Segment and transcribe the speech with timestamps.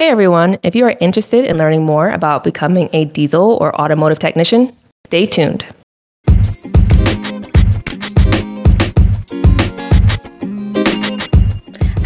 [0.00, 4.18] Hey everyone, if you are interested in learning more about becoming a diesel or automotive
[4.18, 4.74] technician,
[5.06, 5.66] stay tuned.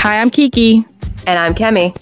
[0.01, 0.85] Hi, I'm Kiki.
[1.29, 1.96] And I'm Kemi.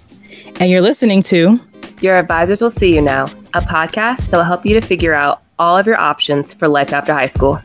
[0.61, 1.61] And you're listening to
[2.01, 5.43] Your Advisors Will See You Now, a podcast that will help you to figure out
[5.59, 7.61] all of your options for life after high school.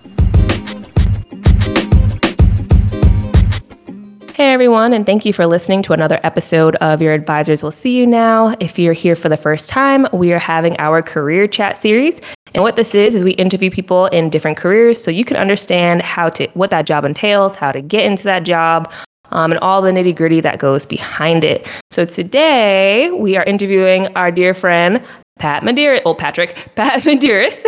[4.37, 7.97] Hey everyone, and thank you for listening to another episode of Your Advisors Will See
[7.97, 8.55] You Now.
[8.59, 12.21] If you're here for the first time, we are having our career chat series.
[12.53, 16.03] And what this is is we interview people in different careers so you can understand
[16.03, 18.93] how to what that job entails, how to get into that job,
[19.31, 21.67] um, and all the nitty gritty that goes behind it.
[21.89, 25.03] So today we are interviewing our dear friend
[25.39, 27.59] Pat Medeiros, oh Patrick, Pat Medeiros,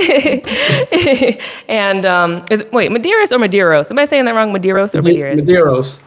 [1.68, 3.90] and um, is, wait, Medeiros or Medeiros?
[3.90, 4.54] Am I saying that wrong?
[4.54, 5.40] Medeiros or Medeiros?
[5.40, 5.98] Medeiros.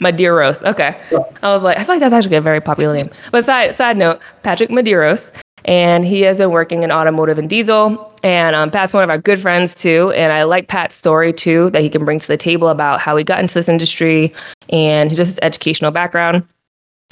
[0.00, 0.62] Medeiros.
[0.62, 1.00] Okay.
[1.42, 3.10] I was like, I feel like that's actually a very popular name.
[3.30, 5.32] But side side note, Patrick Medeiros,
[5.64, 8.12] and he has been working in automotive and diesel.
[8.22, 10.12] And um, Pat's one of our good friends too.
[10.16, 13.16] And I like Pat's story too that he can bring to the table about how
[13.16, 14.32] he got into this industry
[14.70, 16.44] and just his educational background.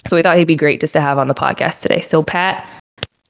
[0.06, 2.00] So we thought he'd be great just to have on the podcast today.
[2.00, 2.66] So Pat,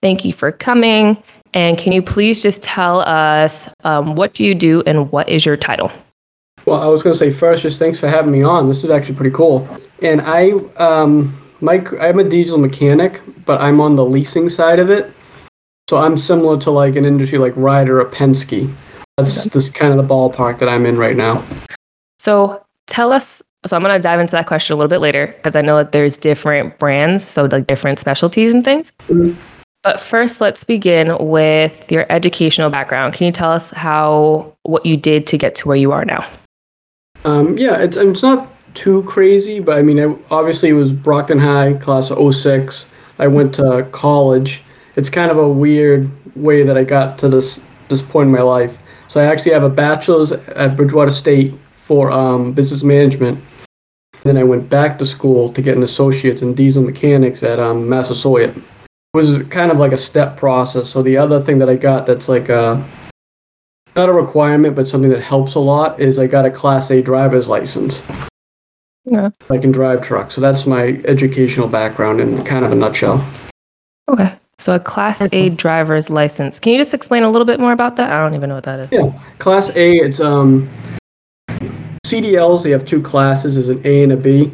[0.01, 1.23] thank you for coming.
[1.53, 5.45] And can you please just tell us um, what do you do and what is
[5.45, 5.91] your title?
[6.67, 8.69] Well, I was going to say first, just thanks for having me on.
[8.69, 9.67] This is actually pretty cool.
[10.03, 14.91] And I, um, Mike, I'm a diesel mechanic, but I'm on the leasing side of
[14.91, 15.13] it.
[15.89, 18.73] So I'm similar to like an industry like Ryder or Penske.
[19.17, 19.51] That's okay.
[19.51, 21.45] just kind of the ballpark that I'm in right now.
[22.19, 23.43] So tell us.
[23.67, 25.77] So I'm going to dive into that question a little bit later because I know
[25.77, 28.93] that there's different brands, so like different specialties and things.
[29.09, 29.39] Mm-hmm.
[29.83, 33.15] But first, let's begin with your educational background.
[33.15, 36.27] Can you tell us how what you did to get to where you are now?
[37.25, 41.39] Um, yeah, it's it's not too crazy, but I mean, I, obviously it was Brockton
[41.39, 42.87] High, class of 06.
[43.19, 44.63] I went to college.
[44.97, 48.43] It's kind of a weird way that I got to this this point in my
[48.43, 48.79] life.
[49.09, 53.43] So I actually have a bachelor's at Bridgewater State for um, business management.
[54.23, 57.89] Then I went back to school to get an associate's in diesel mechanics at um,
[57.89, 58.57] Massasoit.
[58.57, 58.63] It
[59.13, 60.89] was kind of like a step process.
[60.89, 62.87] So the other thing that I got that's like a
[64.01, 67.03] not a requirement, but something that helps a lot is I got a Class A
[67.03, 68.03] driver's license.
[69.05, 69.29] Yeah.
[69.51, 70.35] I can drive trucks.
[70.35, 73.27] So that's my educational background in kind of a nutshell.
[74.09, 74.35] Okay.
[74.57, 76.59] So a Class A driver's license.
[76.59, 78.11] Can you just explain a little bit more about that?
[78.11, 78.89] I don't even know what that is.
[78.91, 79.13] Yeah.
[79.39, 80.69] Class A, it's um
[82.07, 84.51] CDLs, they have two classes, there's an A and a B.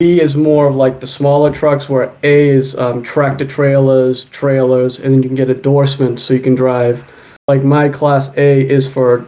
[0.00, 4.98] B is more of like the smaller trucks, where A is um, tractor trailers, trailers,
[4.98, 7.04] and then you can get endorsements so you can drive
[7.48, 9.26] like my class A is for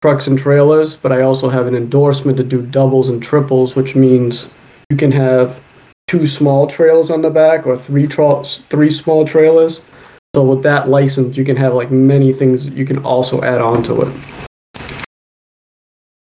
[0.00, 3.94] trucks and trailers, but I also have an endorsement to do doubles and triples, which
[3.94, 4.48] means
[4.90, 5.60] you can have
[6.06, 9.80] two small trailers on the back or three tra- three small trailers.
[10.34, 13.82] So with that license, you can have like many things you can also add on
[13.84, 14.46] to it.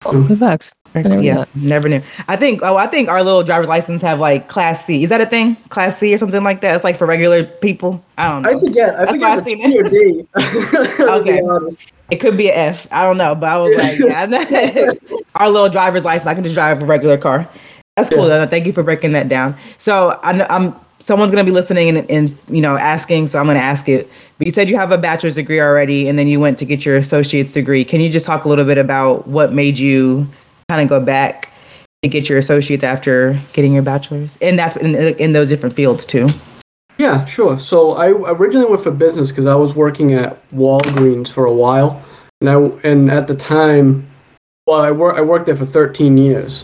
[0.05, 0.71] Oh, good facts.
[0.93, 2.01] Never yeah, never knew.
[2.27, 2.61] I think.
[2.63, 5.03] Oh, I think our little driver's license have like Class C.
[5.03, 5.55] Is that a thing?
[5.69, 6.75] Class C or something like that?
[6.75, 8.03] It's like for regular people.
[8.17, 8.49] I don't know.
[8.49, 8.99] I forget.
[8.99, 10.27] I forget if it's C or D.
[11.03, 11.41] okay.
[12.11, 12.87] It could be an F.
[12.91, 14.91] I don't know, but I was like, yeah,
[15.35, 16.27] our little driver's license.
[16.27, 17.49] I can just drive a regular car.
[17.95, 18.27] That's cool.
[18.27, 18.45] Yeah.
[18.45, 19.55] Thank you for breaking that down.
[19.77, 23.45] So I'm, I'm someone's going to be listening and, and, you know asking so i'm
[23.45, 26.27] going to ask it but you said you have a bachelor's degree already and then
[26.27, 29.27] you went to get your associate's degree can you just talk a little bit about
[29.27, 30.27] what made you
[30.71, 31.49] kind of go back
[32.01, 36.05] to get your associates after getting your bachelor's, and that's in, in those different fields
[36.05, 36.29] too.
[36.97, 37.59] Yeah, sure.
[37.59, 42.01] So I originally went for business because I was working at Walgreens for a while,
[42.39, 42.55] and I
[42.87, 44.07] and at the time,
[44.65, 46.63] well, I worked I worked there for 13 years.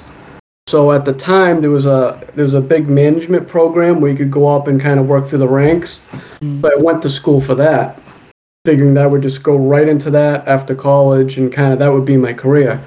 [0.67, 4.17] So at the time, there was a there was a big management program where you
[4.17, 5.99] could go up and kind of work through the ranks.
[6.11, 6.61] Mm-hmm.
[6.61, 7.99] But I went to school for that,
[8.65, 12.05] figuring that would just go right into that after college, and kind of that would
[12.05, 12.81] be my career.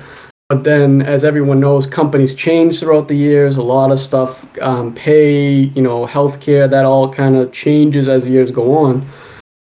[0.51, 3.57] But then, as everyone knows, companies change throughout the years.
[3.57, 8.29] A lot of stuff, um, pay, you know, healthcare, that all kind of changes as
[8.29, 9.09] years go on.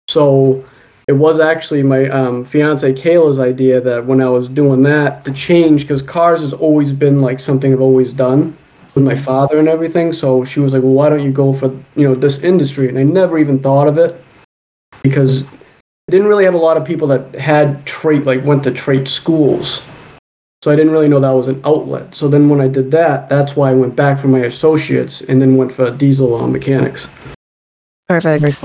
[0.08, 0.64] So
[1.06, 5.32] it was actually my um, fiance Kayla's idea that when I was doing that to
[5.32, 8.56] change, because cars has always been like something I've always done
[8.96, 10.12] with my father and everything.
[10.12, 12.98] So she was like, "Well, why don't you go for you know this industry?" And
[12.98, 14.20] I never even thought of it
[15.04, 18.72] because I didn't really have a lot of people that had trade like went to
[18.72, 19.80] trade schools.
[20.64, 22.14] So I didn't really know that was an outlet.
[22.14, 25.42] So then when I did that, that's why I went back for my associates and
[25.42, 27.06] then went for diesel uh, mechanics.
[28.08, 28.64] Perfect.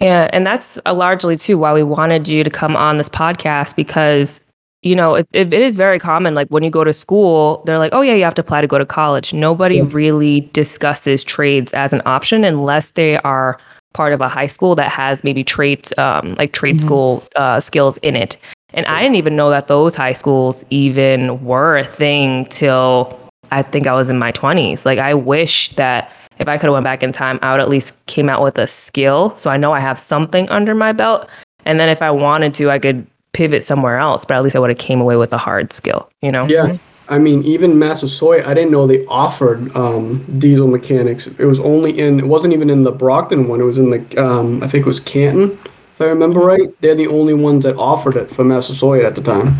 [0.00, 4.42] Yeah, and that's largely too why we wanted you to come on this podcast because
[4.82, 6.34] you know, it, it is very common.
[6.34, 8.66] Like when you go to school, they're like, oh, yeah, you have to apply to
[8.66, 9.32] go to college.
[9.32, 9.86] Nobody yeah.
[9.92, 13.58] really discusses trades as an option unless they are
[13.94, 16.84] part of a high school that has maybe trades, um, like trade mm-hmm.
[16.84, 18.36] school uh, skills in it.
[18.74, 23.18] And I didn't even know that those high schools even were a thing till
[23.50, 24.84] I think I was in my 20s.
[24.84, 27.68] Like I wish that if I could have went back in time, I would at
[27.68, 29.34] least came out with a skill.
[29.36, 31.28] So I know I have something under my belt.
[31.64, 34.58] And then if I wanted to, I could pivot somewhere else, but at least I
[34.58, 36.46] would have came away with a hard skill, you know?
[36.46, 36.76] Yeah.
[37.08, 41.26] I mean, even Massasoit, I didn't know they offered um, diesel mechanics.
[41.26, 43.60] It was only in, it wasn't even in the Brockton one.
[43.60, 45.58] It was in the, um, I think it was Canton,
[45.98, 46.80] if I remember right.
[46.80, 49.56] They're the only ones that offered it for Massasoit at the time.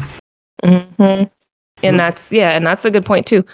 [0.62, 1.24] Mm-hmm.
[1.82, 3.44] And that's, yeah, and that's a good point too.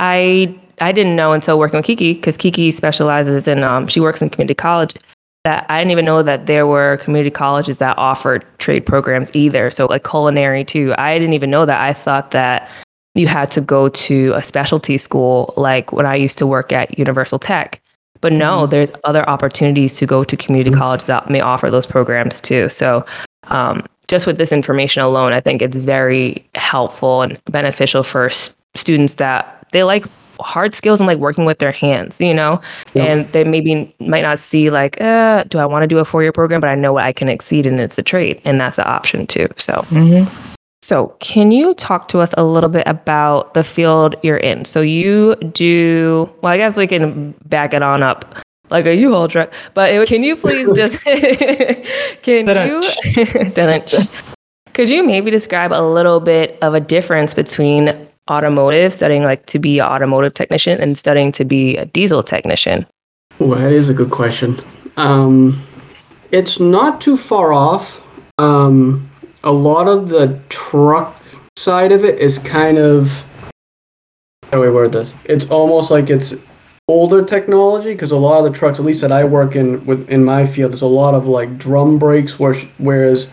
[0.00, 4.22] I I didn't know until working with Kiki because Kiki specializes in um, she works
[4.22, 4.94] in community college
[5.44, 9.70] that I didn't even know that there were community colleges that offered trade programs either.
[9.70, 10.94] So like culinary too.
[10.98, 11.80] I didn't even know that.
[11.80, 12.68] I thought that
[13.14, 16.98] you had to go to a specialty school like when I used to work at
[16.98, 17.81] Universal Tech.
[18.22, 18.70] But no, mm-hmm.
[18.70, 20.80] there's other opportunities to go to community mm-hmm.
[20.80, 22.70] colleges that may offer those programs too.
[22.70, 23.04] So
[23.48, 28.54] um, just with this information alone, I think it's very helpful and beneficial for s-
[28.74, 30.06] students that they like
[30.40, 32.60] hard skills and like working with their hands, you know?
[32.94, 33.08] Yep.
[33.08, 36.22] And they maybe might not see like, uh, do I want to do a four
[36.22, 36.60] year program?
[36.60, 38.40] But I know what I can exceed and it's a trade.
[38.44, 39.48] And that's an option too.
[39.56, 40.51] So, mm-hmm.
[40.82, 44.64] So can you talk to us a little bit about the field you're in?
[44.64, 48.36] So you do, well, I guess we can back it on up
[48.70, 49.52] like a U-Haul truck.
[49.74, 51.00] But it, can you please just,
[52.22, 52.82] can you,
[54.72, 59.60] could you maybe describe a little bit of a difference between automotive, studying like to
[59.60, 62.86] be an automotive technician and studying to be a diesel technician?
[63.38, 64.58] Well, that is a good question.
[64.96, 65.62] Um,
[66.32, 68.00] it's not too far off.
[68.38, 69.11] Um,
[69.44, 71.16] a lot of the truck
[71.56, 73.24] side of it is kind of
[74.44, 75.14] how do I word this?
[75.24, 76.34] It's almost like it's
[76.88, 80.08] older technology because a lot of the trucks, at least that I work in with
[80.10, 83.30] in my field, there's a lot of like drum brakes, where, whereas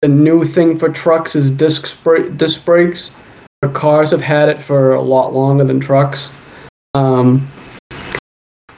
[0.00, 1.96] the new thing for trucks is disc
[2.36, 3.10] disc brakes
[3.72, 6.30] cars have had it for a lot longer than trucks.
[6.94, 7.50] Um,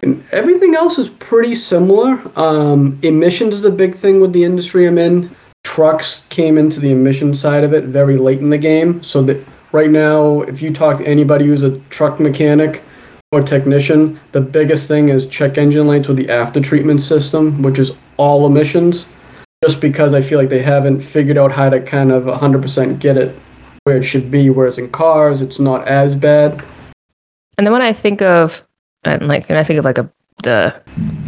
[0.02, 2.20] and everything else is pretty similar.
[2.36, 5.34] Um, emissions is a big thing with the industry I'm in.
[5.68, 9.02] Trucks came into the emission side of it very late in the game.
[9.02, 12.82] So that right now, if you talk to anybody who's a truck mechanic
[13.32, 17.78] or technician, the biggest thing is check engine lights with the after treatment system, which
[17.78, 19.06] is all emissions.
[19.62, 23.18] Just because I feel like they haven't figured out how to kind of 100% get
[23.18, 23.38] it
[23.84, 24.48] where it should be.
[24.48, 26.64] Whereas in cars, it's not as bad.
[27.58, 28.66] And then when I think of,
[29.04, 30.10] and like, and I think of like a
[30.42, 30.80] the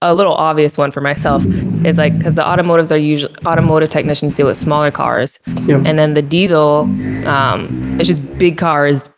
[0.02, 1.44] a little obvious one for myself
[1.84, 6.14] is like because the automotives are usually automotive technicians deal with smaller cars, and then
[6.14, 6.80] the diesel,
[7.26, 9.10] um, it's just big cars,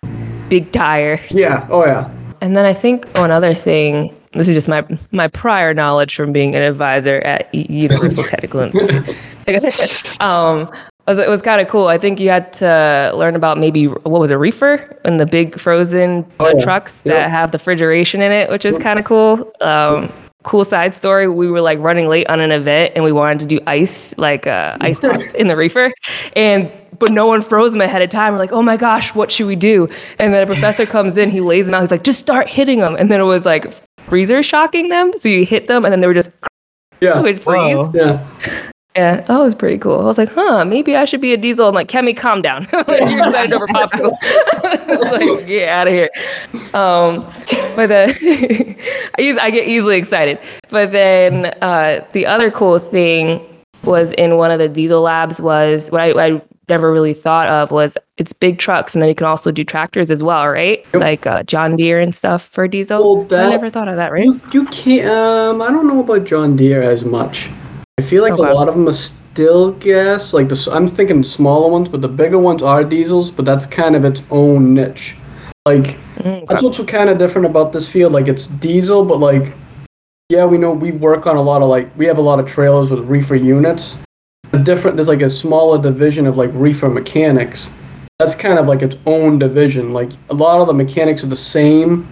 [0.48, 1.20] big tire.
[1.30, 1.66] Yeah.
[1.70, 2.10] Oh yeah.
[2.40, 4.14] And then I think one other thing.
[4.34, 9.16] This is just my my prior knowledge from being an advisor at Universal Technical Institute.
[10.20, 10.70] um,
[11.08, 11.88] it was kind of cool.
[11.88, 15.58] I think you had to learn about maybe what was a reefer and the big
[15.58, 17.14] frozen uh, oh, trucks yep.
[17.14, 19.52] that have the refrigeration in it, which is kind of cool.
[19.60, 20.12] Um,
[20.42, 23.46] cool side story: we were like running late on an event and we wanted to
[23.46, 25.92] do ice, like uh, ice pops in the reefer,
[26.36, 28.32] and but no one froze them ahead of time.
[28.32, 29.88] We're like, oh my gosh, what should we do?
[30.18, 31.80] And then a professor comes in, he lays them out.
[31.80, 33.72] He's like, just start hitting them, and then it was like
[34.08, 35.12] freezer shocking them.
[35.18, 36.30] So you hit them, and then they were just
[37.00, 37.76] yeah, it would freeze.
[37.76, 37.92] Wow.
[37.94, 38.70] Yeah.
[38.94, 40.00] And oh, it was pretty cool.
[40.00, 41.66] I was like, huh, maybe I should be a diesel.
[41.68, 42.66] I'm like, Kemi, calm down.
[42.72, 44.12] like, You're excited over popsicle.
[45.38, 46.10] like, get out of here.
[46.74, 47.26] Um,
[47.74, 48.10] but then
[49.18, 50.38] I, I get easily excited.
[50.70, 53.46] But then uh, the other cool thing
[53.84, 57.70] was in one of the diesel labs was what I, I never really thought of
[57.70, 60.84] was it's big trucks and then you can also do tractors as well, right?
[60.92, 61.02] Yep.
[61.02, 63.16] Like uh, John Deere and stuff for diesel.
[63.16, 64.24] Well, that, so I never thought of that, right?
[64.24, 65.08] You, you can't.
[65.08, 67.50] Um, I don't know about John Deere as much.
[67.98, 68.50] I feel like okay.
[68.50, 70.32] a lot of them are still gas.
[70.32, 73.30] Like the, I'm thinking smaller ones, but the bigger ones are diesels.
[73.30, 75.16] But that's kind of its own niche.
[75.66, 76.44] Like mm, okay.
[76.48, 78.12] that's what's kind of different about this field.
[78.12, 79.54] Like it's diesel, but like
[80.30, 82.46] yeah, we know we work on a lot of like we have a lot of
[82.46, 83.96] trailers with reefer units.
[84.54, 87.70] A different there's like a smaller division of like reefer mechanics.
[88.18, 89.92] That's kind of like its own division.
[89.92, 92.08] Like a lot of the mechanics are the same.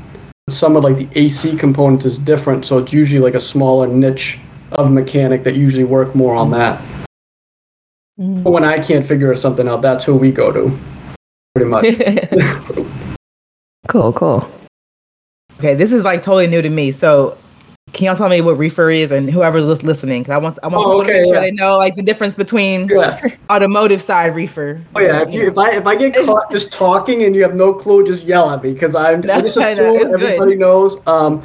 [0.51, 4.39] Some of like the AC components is different, so it's usually like a smaller niche
[4.73, 6.83] of mechanic that usually work more on that.
[8.19, 8.43] Mm.
[8.43, 10.79] But when I can't figure something out, that's who we go to,
[11.55, 11.87] pretty much.
[13.89, 14.51] cool, cool.
[15.59, 16.93] Okay, this is like totally new to me.
[16.93, 17.37] So,
[17.93, 20.23] can y'all tell me what reefer is and whoever's listening?
[20.23, 22.35] Because I want I want oh, okay, to make sure they know like the difference
[22.35, 23.21] between yeah.
[23.51, 24.83] automotive side reefer.
[24.95, 27.55] Oh yeah, if you if I if I get caught just talking and you have
[27.55, 30.59] no clue, just yell at me because I'm I just assume everybody good.
[30.59, 30.99] knows.
[31.07, 31.43] Um,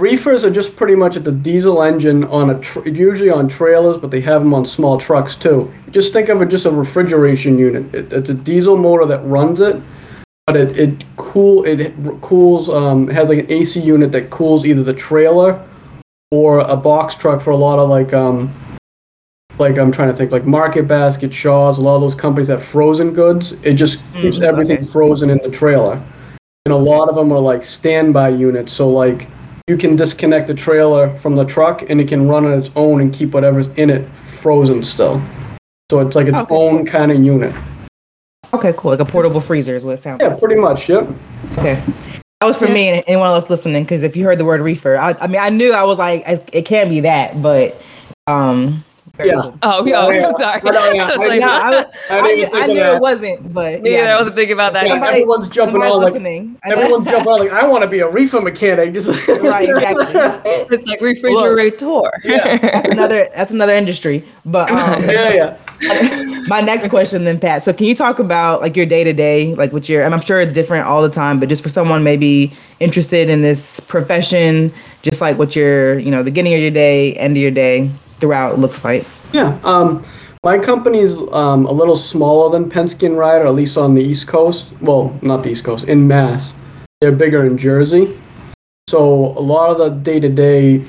[0.00, 3.98] reefers are just pretty much at the diesel engine on a tr- usually on trailers,
[3.98, 5.72] but they have them on small trucks too.
[5.90, 7.94] Just think of it just a refrigeration unit.
[7.94, 9.80] It, it's a diesel motor that runs it
[10.46, 14.64] but it, it cool it cools um, it has like an AC unit that cools
[14.64, 15.62] either the trailer
[16.30, 18.50] or a box truck for a lot of like um
[19.58, 22.64] like I'm trying to think like Market Basket, Shaw's, a lot of those companies have
[22.64, 23.52] frozen goods.
[23.62, 24.86] It just mm, keeps everything okay.
[24.86, 26.02] frozen in the trailer.
[26.64, 28.72] And a lot of them are like standby units.
[28.72, 29.28] So like
[29.68, 33.02] you can disconnect the trailer from the truck and it can run on its own
[33.02, 35.22] and keep whatever's in it frozen still.
[35.90, 36.54] So it's like its okay.
[36.54, 37.54] own kind of unit.
[38.52, 38.92] Okay, cool.
[38.92, 40.22] Like a portable freezer is what it sounds.
[40.22, 40.88] Yeah, pretty much.
[40.88, 41.08] Yep.
[41.58, 41.82] Okay.
[42.40, 42.74] That was for yeah.
[42.74, 45.40] me and anyone else listening, because if you heard the word reefer, I, I mean,
[45.40, 46.22] I knew I was like,
[46.52, 47.80] it can't be that, but
[48.26, 48.84] um,
[49.24, 49.52] yeah.
[49.62, 50.00] Oh, yeah.
[50.00, 50.32] Oh, yeah.
[50.38, 50.60] sorry.
[50.64, 51.10] I, yeah.
[51.10, 52.96] I, like, I, I, I knew that.
[52.96, 54.86] it wasn't, but yeah, yeah, I wasn't thinking about that.
[54.86, 56.58] Yeah, everyone's jumping on listening.
[56.64, 58.94] like everyone's jumping on like I want to be a reefer mechanic.
[58.94, 60.06] Just right, exactly.
[60.76, 61.86] it's like refrigerator.
[61.86, 64.24] Look, yeah, that's another that's another industry.
[64.44, 66.44] But um, yeah, yeah.
[66.48, 69.54] my next question then pat so can you talk about like your day to day
[69.54, 72.02] like with your and i'm sure it's different all the time but just for someone
[72.02, 74.72] maybe interested in this profession
[75.02, 77.88] just like what your you know beginning of your day end of your day
[78.20, 80.04] throughout looks like yeah um
[80.44, 84.28] my company's um, a little smaller than Penske and Ryder, at least on the East
[84.28, 84.68] Coast.
[84.80, 86.54] Well, not the East Coast, in Mass.
[87.00, 88.16] They're bigger in Jersey.
[88.88, 90.84] So a lot of the day to day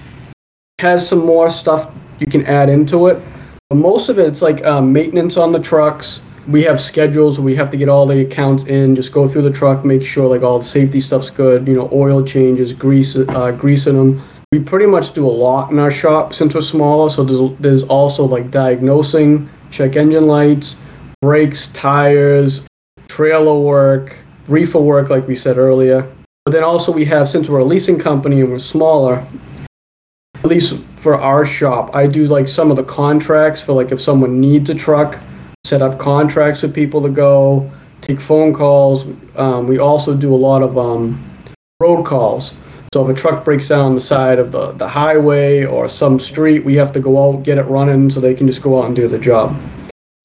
[0.80, 3.22] has some more stuff you can add into it.
[3.70, 6.22] But most of it, it's like um, maintenance on the trucks.
[6.48, 9.52] We have schedules we have to get all the accounts in, just go through the
[9.52, 11.68] truck, make sure like all the safety stuff's good.
[11.68, 14.24] You know, oil changes, grease, uh, greasing them.
[14.52, 17.12] We pretty much do a lot in our shop since we're smaller.
[17.12, 20.76] So there's, there's also like diagnosing, check engine lights,
[21.22, 22.64] brakes, tires,
[23.08, 26.12] trailer work, reefer work, like we said earlier.
[26.46, 29.24] But then also we have since we're a leasing company and we're smaller,
[30.34, 34.02] at least for our shop, I do like some of the contracts for like if
[34.02, 35.20] someone needs a truck,
[35.64, 37.70] set up contracts with people to go,
[38.02, 39.06] take phone calls.
[39.36, 41.24] Um, we also do a lot of um,
[41.80, 42.56] road calls.
[42.94, 46.20] So if a truck breaks down on the side of the, the highway or some
[46.20, 48.86] street, we have to go out, get it running so they can just go out
[48.86, 49.56] and do the job.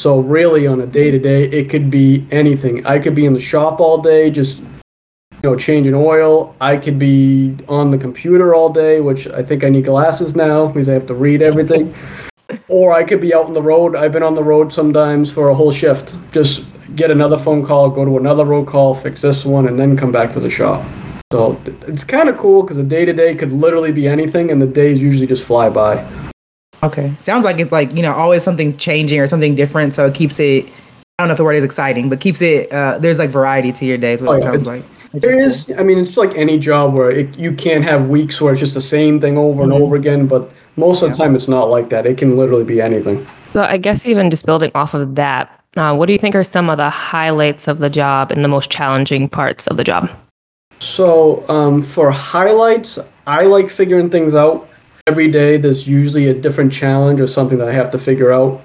[0.01, 2.85] So really on a day to day, it could be anything.
[2.87, 6.57] I could be in the shop all day, just you know, changing oil.
[6.59, 10.67] I could be on the computer all day, which I think I need glasses now
[10.67, 11.95] because I have to read everything.
[12.69, 13.95] or I could be out on the road.
[13.95, 16.15] I've been on the road sometimes for a whole shift.
[16.33, 16.65] Just
[16.97, 20.13] get another phone call, go to another road call, fix this one, and then come
[20.13, 20.83] back to the shop.
[21.35, 24.63] So it's kind of cool because the day to day could literally be anything, and
[24.63, 26.07] the days usually just fly by.
[26.85, 30.15] Okay, sounds like it's like you know always something changing or something different, so it
[30.15, 30.65] keeps it.
[30.65, 30.71] I
[31.19, 32.73] don't know if the word is exciting, but keeps it.
[32.73, 34.23] Uh, there's like variety to your days.
[34.23, 34.85] What oh, it yeah, sounds like.
[35.13, 35.73] There is.
[35.77, 38.75] I mean, it's like any job where it, you can't have weeks where it's just
[38.75, 39.83] the same thing over and mm-hmm.
[39.83, 40.29] over again.
[40.29, 42.07] But most of the time, it's not like that.
[42.07, 43.27] It can literally be anything.
[43.55, 46.45] So I guess even just building off of that, uh, what do you think are
[46.45, 50.09] some of the highlights of the job and the most challenging parts of the job?
[50.79, 54.69] So um, for highlights, I like figuring things out
[55.07, 55.57] every day.
[55.57, 58.63] There's usually a different challenge or something that I have to figure out.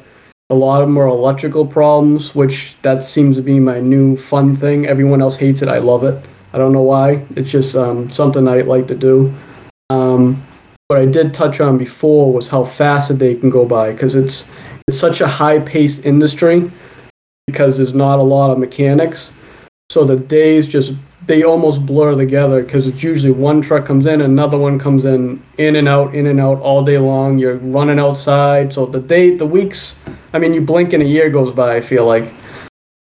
[0.50, 4.56] A lot of them are electrical problems, which that seems to be my new fun
[4.56, 4.88] thing.
[4.88, 5.70] Everyone else hates it.
[5.70, 6.24] I love it.
[6.54, 7.26] I don't know why.
[7.36, 9.34] It's just um, something I like to do.
[9.90, 10.44] Um,
[10.88, 14.16] what I did touch on before was how fast a day can go by because
[14.16, 14.46] it's
[14.88, 16.72] it's such a high-paced industry
[17.46, 19.32] because there's not a lot of mechanics.
[19.92, 20.94] So the days just
[21.30, 25.40] they almost blur together because it's usually one truck comes in, another one comes in,
[25.60, 27.38] in and out, in and out all day long.
[27.38, 29.96] You're running outside, so the day, the weeks.
[30.34, 31.76] I mean, you blink and a year goes by.
[31.76, 32.34] I feel like.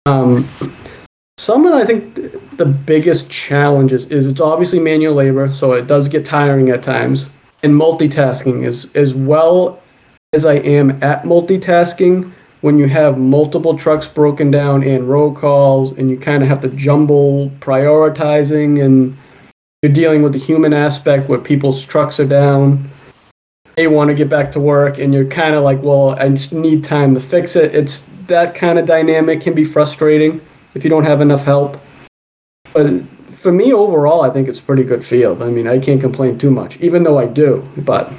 [0.05, 0.45] Um,
[1.37, 5.87] some of the, I think the biggest challenges is it's obviously manual labor, so it
[5.87, 7.29] does get tiring at times.
[7.63, 9.81] And multitasking is as well
[10.33, 15.91] as I am at multitasking when you have multiple trucks broken down and roll calls
[15.91, 19.17] and you kind of have to jumble prioritizing and
[19.81, 22.89] you're dealing with the human aspect where people's trucks are down
[23.75, 26.51] they want to get back to work and you're kind of like well i just
[26.51, 30.41] need time to fix it it's that kind of dynamic can be frustrating
[30.73, 31.81] if you don't have enough help.
[32.73, 35.41] But for me overall, I think it's pretty good field.
[35.41, 37.67] I mean, I can't complain too much, even though I do.
[37.77, 38.11] But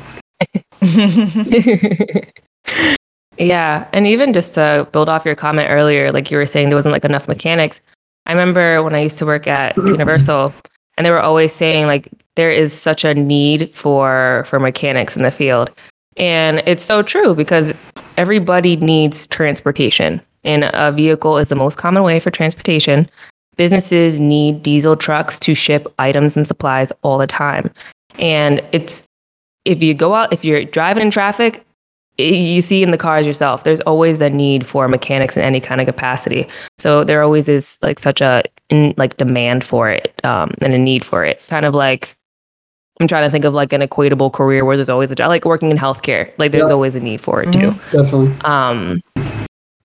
[3.39, 6.77] yeah, and even just to build off your comment earlier, like you were saying, there
[6.77, 7.81] wasn't like enough mechanics.
[8.27, 10.53] I remember when I used to work at Universal,
[10.97, 15.23] and they were always saying like there is such a need for for mechanics in
[15.23, 15.71] the field.
[16.17, 17.73] And it's so true because
[18.17, 23.07] everybody needs transportation, and a vehicle is the most common way for transportation.
[23.57, 27.73] Businesses need diesel trucks to ship items and supplies all the time.
[28.19, 29.03] And it's
[29.65, 31.65] if you go out, if you're driving in traffic,
[32.19, 35.81] you see in the cars yourself, there's always a need for mechanics in any kind
[35.81, 36.49] of capacity.
[36.79, 40.79] So there always is like such a in, like demand for it um, and a
[40.79, 41.45] need for it.
[41.49, 42.17] Kind of like
[43.01, 45.45] I'm trying to think of like an equatable career where there's always a job, like
[45.45, 46.33] working in healthcare.
[46.39, 47.71] Like there's always a need for it too.
[47.71, 47.97] Mm-hmm.
[47.97, 48.41] Definitely.
[48.41, 49.01] Um,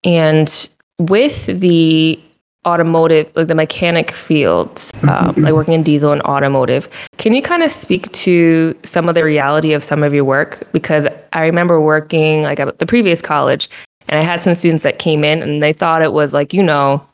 [0.04, 2.20] and with the
[2.65, 7.63] automotive, like the mechanic fields, um, like working in diesel and automotive, can you kind
[7.63, 10.67] of speak to some of the reality of some of your work?
[10.72, 13.70] Because I remember working like at the previous college,
[14.08, 16.63] and I had some students that came in and they thought it was like you
[16.63, 17.05] know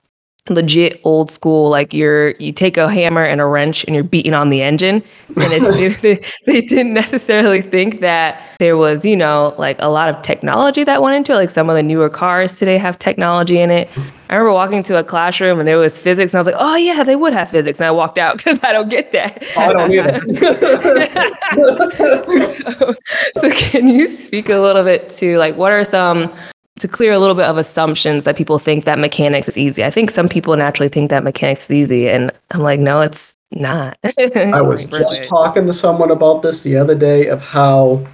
[0.49, 4.33] legit old school like you're you take a hammer and a wrench and you're beating
[4.33, 5.03] on the engine.
[5.29, 10.09] And it, they, they didn't necessarily think that there was you know like a lot
[10.09, 11.35] of technology that went into it.
[11.35, 13.89] Like some of the newer cars today have technology in it.
[14.29, 16.75] I remember walking to a classroom and there was physics and i was like oh
[16.75, 17.79] yeah they would have physics.
[17.79, 19.43] And i walked out because i don't get that.
[19.55, 20.19] Oh, I don't either.
[22.75, 22.95] so,
[23.37, 26.33] so can you speak a little bit to like what are some
[26.79, 29.83] to clear a little bit of assumptions that people think that mechanics is easy.
[29.83, 33.35] I think some people naturally think that mechanics is easy, and I'm like, no, it's
[33.51, 33.97] not.
[34.03, 38.05] I was just talking to someone about this the other day of how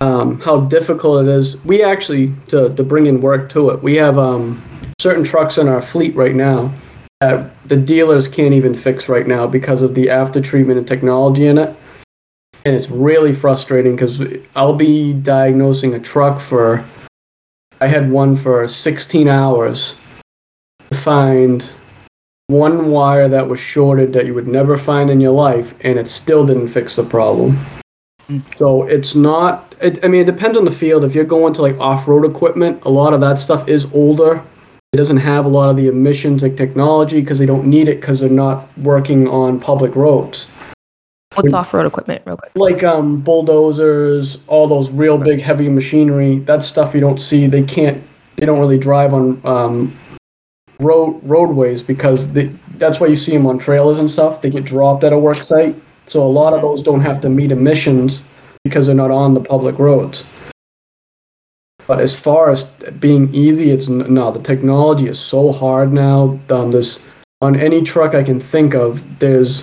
[0.00, 1.56] um, how difficult it is.
[1.64, 3.82] We actually to to bring in work to it.
[3.82, 4.62] We have um,
[5.00, 6.72] certain trucks in our fleet right now
[7.20, 11.46] that the dealers can't even fix right now because of the after treatment and technology
[11.46, 11.74] in it.
[12.64, 14.20] And it's really frustrating because
[14.54, 16.84] I'll be diagnosing a truck for.
[17.80, 19.94] I had one for 16 hours
[20.90, 21.70] to find
[22.46, 26.08] one wire that was shorted that you would never find in your life, and it
[26.08, 27.58] still didn't fix the problem.
[28.28, 28.38] Hmm.
[28.56, 29.74] So it's not.
[29.82, 31.04] It, I mean, it depends on the field.
[31.04, 34.42] If you're going to like off-road equipment, a lot of that stuff is older.
[34.92, 38.00] It doesn't have a lot of the emissions like technology because they don't need it
[38.00, 40.46] because they're not working on public roads.
[41.36, 42.52] What's off-road equipment, real quick?
[42.54, 46.38] Like um, bulldozers, all those real big heavy machinery.
[46.40, 47.46] That's stuff you don't see.
[47.46, 48.02] They can't.
[48.36, 49.98] They don't really drive on um,
[50.80, 54.42] road roadways because they, that's why you see them on trailers and stuff.
[54.42, 55.74] They get dropped at a work site.
[56.06, 58.22] So a lot of those don't have to meet emissions
[58.64, 60.24] because they're not on the public roads.
[61.86, 62.64] But as far as
[62.98, 64.32] being easy, it's no.
[64.32, 66.38] The technology is so hard now.
[66.50, 66.98] Um, this
[67.40, 69.62] on any truck I can think of, there's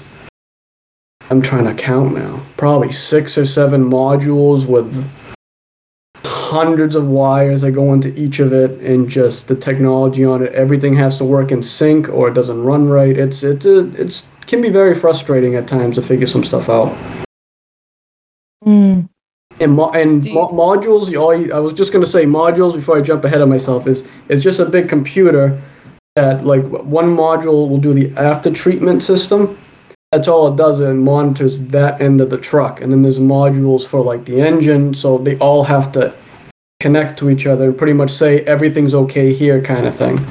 [1.34, 2.44] I'm trying to count now.
[2.58, 5.10] Probably six or seven modules with
[6.24, 10.54] hundreds of wires that go into each of it, and just the technology on it.
[10.54, 13.18] Everything has to work in sync, or it doesn't run right.
[13.18, 16.96] It's it's a, it's can be very frustrating at times to figure some stuff out.
[18.64, 19.10] Mm.
[19.60, 21.10] And mo- and mo- modules.
[21.10, 23.88] you- All I was just gonna say modules before I jump ahead of myself.
[23.88, 25.60] Is is just a big computer
[26.16, 29.58] that like one module will do the after treatment system.
[30.14, 30.80] That's all it does.
[30.80, 34.94] It monitors that end of the truck, and then there's modules for like the engine.
[34.94, 36.14] So they all have to
[36.80, 40.24] connect to each other and pretty much say everything's okay here, kind of thing.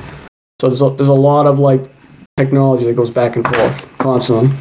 [0.60, 1.90] So there's a, there's a lot of like
[2.36, 4.56] technology that goes back and forth constantly.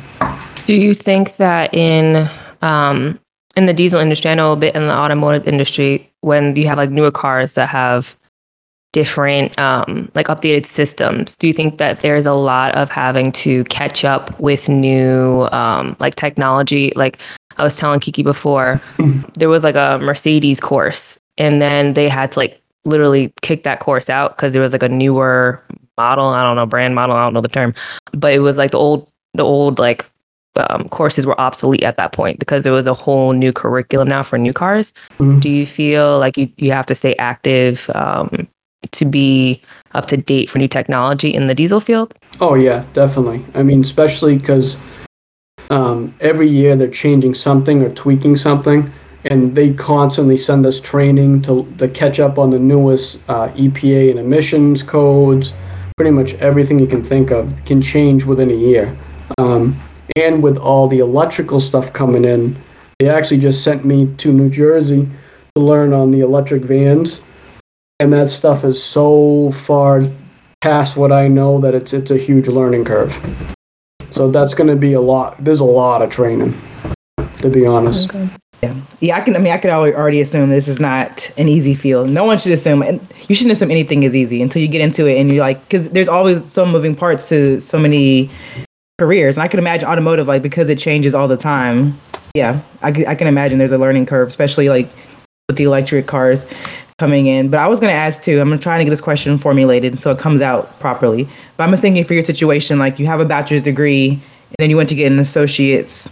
[0.66, 2.28] Do you think that in
[2.64, 3.20] um,
[3.56, 6.80] in the diesel industry, I know a bit in the automotive industry, when you have
[6.80, 8.18] like newer cars that have
[8.94, 13.64] different um, like updated systems, do you think that there's a lot of having to
[13.66, 16.92] catch up with new um, like technology?
[16.96, 17.20] Like
[17.58, 18.82] I was telling Kiki before,
[19.36, 23.80] there was like a Mercedes course, and then they had to like literally kick that
[23.80, 25.64] course out because there was like a newer
[25.98, 26.28] model.
[26.28, 27.16] I don't know brand model.
[27.16, 27.74] I don't know the term,
[28.14, 30.10] but it was like the old the old like
[30.58, 34.24] um, courses were obsolete at that point because there was a whole new curriculum now
[34.24, 34.94] for new cars.
[35.20, 35.40] Mhm.
[35.40, 38.48] Do you feel like you, you have to stay active um,
[38.92, 39.62] to be
[39.94, 42.18] up to date for new technology in the diesel field?
[42.40, 43.46] Oh yeah, definitely.
[43.54, 44.78] I mean, especially because
[45.70, 48.92] um, every year they're changing something or tweaking something,
[49.26, 54.12] and they constantly send us training to to catch up on the newest uh, EPA
[54.12, 55.54] and emissions codes.
[55.98, 58.98] Pretty much everything you can think of can change within a year.
[59.38, 59.80] Um,
[60.16, 62.58] and with all the electrical stuff coming in,
[63.00, 65.08] they actually just sent me to New Jersey
[65.56, 67.22] to learn on the electric vans,
[68.02, 70.02] and that stuff is so far
[70.62, 73.16] past what I know that it's it's a huge learning curve.
[74.10, 75.42] So that's going to be a lot.
[75.44, 76.60] There's a lot of training,
[77.38, 78.12] to be honest.
[78.64, 79.18] Yeah, yeah.
[79.18, 79.36] I can.
[79.36, 82.10] I mean, I can already already assume this is not an easy field.
[82.10, 85.06] No one should assume, and you shouldn't assume anything is easy until you get into
[85.06, 88.32] it and you're like, because there's always some moving parts to so many
[88.98, 89.38] careers.
[89.38, 92.00] And I can imagine automotive, like because it changes all the time.
[92.34, 94.90] Yeah, I, I can imagine there's a learning curve, especially like
[95.48, 96.46] with the electric cars
[97.02, 97.50] coming in.
[97.50, 99.40] But I was going to ask too, I'm trying to try and get this question
[99.40, 101.28] formulated so it comes out properly.
[101.58, 104.70] But I'm just thinking for your situation, like you have a bachelor's degree and then
[104.70, 106.12] you went to get an associate's.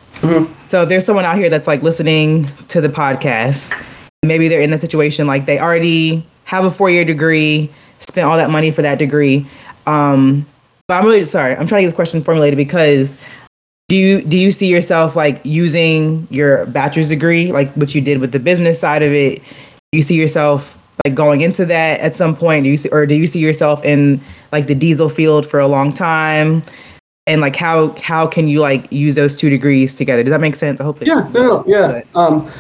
[0.68, 3.80] So if there's someone out here that's like listening to the podcast,
[4.24, 8.38] maybe they're in that situation, like they already have a four year degree, spent all
[8.38, 9.48] that money for that degree.
[9.86, 10.48] Um,
[10.88, 11.56] but I'm really sorry.
[11.56, 13.16] I'm trying to get the question formulated because
[13.90, 18.18] do you do you see yourself like using your bachelor's degree, like what you did
[18.18, 19.44] with the business side of it?
[19.92, 22.64] Do you see yourself like going into that at some point?
[22.64, 24.22] Do you see, or do you see yourself in
[24.52, 26.62] like the diesel field for a long time?
[27.26, 30.22] And like how how can you like use those two degrees together?
[30.24, 30.80] Does that make sense?
[30.80, 31.02] I hope.
[31.02, 32.02] it- Yeah, no, no, yeah.
[32.14, 32.52] Um,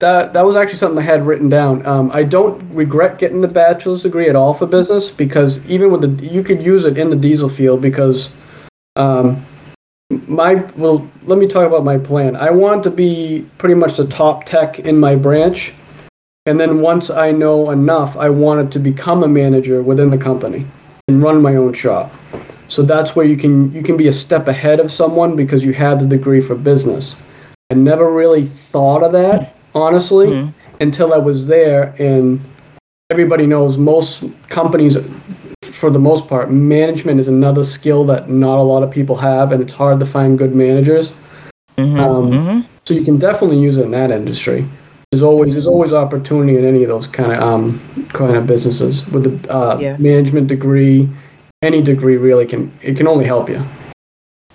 [0.00, 1.86] that that was actually something I had written down.
[1.86, 6.00] Um, I don't regret getting the bachelor's degree at all for business because even with
[6.00, 8.30] the you could use it in the diesel field because
[8.96, 9.44] um,
[10.26, 12.34] my well let me talk about my plan.
[12.34, 15.72] I want to be pretty much the top tech in my branch,
[16.46, 20.66] and then once I know enough, I wanted to become a manager within the company
[21.08, 22.12] and run my own shop.
[22.68, 25.72] So that's where you can you can be a step ahead of someone because you
[25.74, 27.16] have the degree for business.
[27.70, 30.54] I never really thought of that, honestly, Mhm.
[30.80, 31.94] until I was there.
[31.98, 32.40] And
[33.10, 34.98] everybody knows most companies,
[35.62, 39.52] for the most part, management is another skill that not a lot of people have,
[39.52, 41.12] and it's hard to find good managers.
[41.78, 42.64] Mhm, Um, mhm.
[42.84, 44.64] So you can definitely use it in that industry.
[45.12, 47.78] There's always there's always opportunity in any of those kind of um
[48.14, 49.98] kind of businesses with the uh, Yeah.
[49.98, 51.06] management degree.
[51.60, 53.62] Any degree really can it can only help you.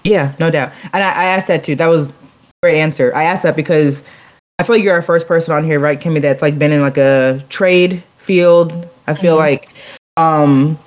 [0.04, 0.72] Yeah, no doubt.
[0.94, 1.76] And I, I asked that too.
[1.76, 2.14] That was a
[2.64, 3.16] great answer.
[3.16, 4.04] I asked that because
[4.58, 6.82] I feel like you're our first person on here, right, Kemi, that's like been in
[6.82, 8.90] like a trade field.
[9.06, 9.40] I feel Mhm.
[9.40, 9.70] like
[10.18, 10.80] um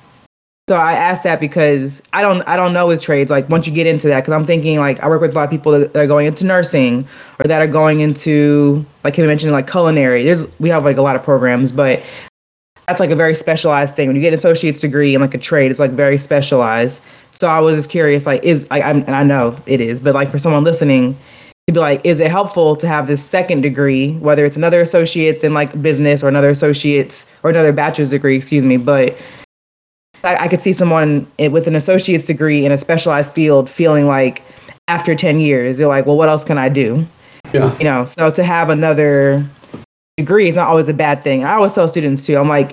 [0.70, 3.72] so I asked that because I don't I don't know with trades like once you
[3.72, 5.96] get into that because I'm thinking like I work with a lot of people that
[5.96, 7.08] are going into nursing
[7.40, 10.22] or that are going into like Kemi mentioned like culinary.
[10.22, 12.04] There's we have like a lot of programs, but
[12.86, 14.06] that's like a very specialized thing.
[14.06, 17.02] When you get an associate's degree in like a trade, it's like very specialized.
[17.32, 20.14] So I was just curious, like, is like, I'm, and I know it is, but
[20.14, 21.18] like for someone listening,
[21.66, 25.42] to be like, is it helpful to have this second degree, whether it's another associate's
[25.42, 29.16] in like business or another associate's or another bachelor's degree, excuse me, but
[30.24, 34.42] I, I could see someone with an associate's degree in a specialized field feeling like
[34.88, 37.06] after 10 years, they're like, well, what else can I do?
[37.52, 37.76] Yeah.
[37.78, 39.44] you know so to have another
[40.16, 42.72] degree is not always a bad thing i always tell students too i'm like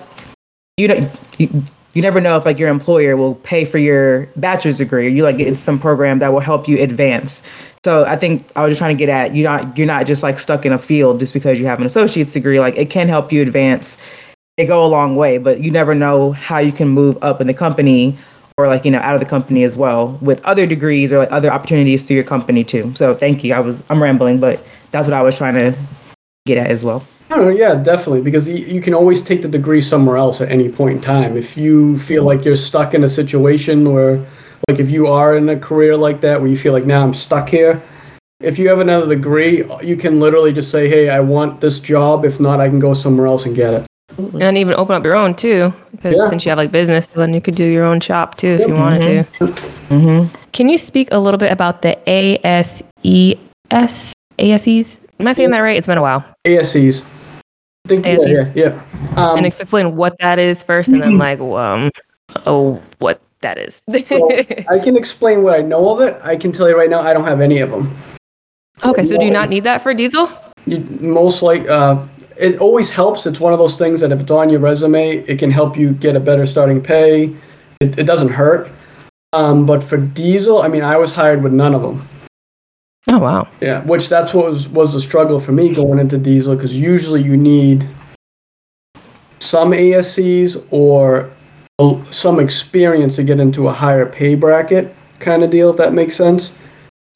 [0.76, 4.78] you know you, you never know if like your employer will pay for your bachelor's
[4.78, 7.42] degree or you like get into some program that will help you advance
[7.84, 10.22] so i think i was just trying to get at you're not you're not just
[10.22, 13.08] like stuck in a field just because you have an associate's degree like it can
[13.08, 13.98] help you advance
[14.58, 17.46] it go a long way but you never know how you can move up in
[17.46, 18.18] the company
[18.58, 21.32] or like you know out of the company as well with other degrees or like
[21.32, 25.06] other opportunities through your company too so thank you i was i'm rambling but that's
[25.06, 25.74] what i was trying to
[26.44, 28.22] get at as well Oh, yeah, definitely.
[28.22, 31.36] Because you can always take the degree somewhere else at any point in time.
[31.36, 34.16] If you feel like you're stuck in a situation where,
[34.66, 37.12] like, if you are in a career like that where you feel like, now I'm
[37.12, 37.82] stuck here,
[38.40, 42.24] if you have another degree, you can literally just say, hey, I want this job.
[42.24, 43.86] If not, I can go somewhere else and get it.
[44.18, 46.28] And even open up your own too, because Yeah.
[46.28, 48.74] since you have like business, then you could do your own shop too if you
[48.74, 49.24] wanted to.
[49.46, 50.34] mm-hmm.
[50.52, 52.82] Can you speak a little bit about the ASES?
[53.70, 54.98] ASEs?
[55.20, 55.76] Am I saying that right?
[55.76, 56.24] It's been a while.
[56.44, 57.04] ASEs.
[57.86, 58.82] I think, yeah, yeah, yeah.
[59.16, 61.90] Um, and explain what that is first, and then like, um,
[62.44, 63.82] oh, what that is.
[64.08, 64.30] so
[64.68, 66.18] I can explain what I know of it.
[66.22, 67.96] I can tell you right now, I don't have any of them.
[68.84, 70.28] okay, so do you not need that for diesel?
[70.68, 72.04] you most like uh,
[72.38, 73.26] it always helps.
[73.26, 75.92] It's one of those things that if it's on your resume it can help you
[75.92, 77.34] get a better starting pay.
[77.80, 78.70] It, it doesn't hurt.
[79.34, 82.08] Um, but for diesel i mean i was hired with none of them.
[83.10, 83.46] Oh wow.
[83.60, 87.22] yeah which that's what was was the struggle for me going into diesel because usually
[87.22, 87.86] you need
[89.40, 91.30] some ASEs or
[92.10, 96.16] some experience to get into a higher pay bracket kind of deal if that makes
[96.16, 96.54] sense